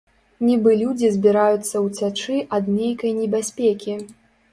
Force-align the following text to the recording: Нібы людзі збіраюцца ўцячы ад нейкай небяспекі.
Нібы 0.45 0.71
людзі 0.79 1.11
збіраюцца 1.17 1.75
ўцячы 1.87 2.39
ад 2.59 2.71
нейкай 2.79 3.11
небяспекі. 3.19 3.93